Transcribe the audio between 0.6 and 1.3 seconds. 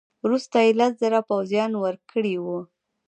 یې لس زره